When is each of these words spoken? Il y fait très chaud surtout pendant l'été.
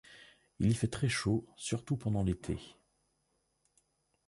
Il 0.57 0.71
y 0.71 0.73
fait 0.73 0.87
très 0.87 1.09
chaud 1.09 1.45
surtout 1.57 1.95
pendant 1.95 2.23
l'été. 2.23 2.57